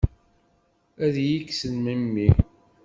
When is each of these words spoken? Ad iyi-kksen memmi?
Ad 1.05 1.15
iyi-kksen 1.21 1.75
memmi? 1.83 2.29